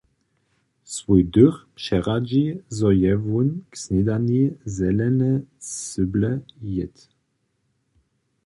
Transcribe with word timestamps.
Swój 0.97 1.21
dych 1.35 1.55
přeradźi, 1.77 2.45
zo 2.77 2.89
je 3.03 3.13
wón 3.25 3.49
k 3.71 3.73
snědani 3.81 4.43
zelene 4.75 5.31
cyble 5.69 6.31
jědł. 6.73 7.01